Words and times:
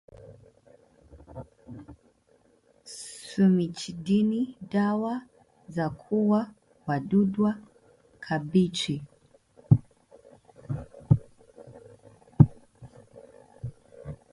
Sumicidinni 3.23 4.43
dawa 4.71 5.21
za 5.67 5.89
kuuwa 5.89 6.53
wadudwa 6.87 7.57
kabichi 8.19 9.03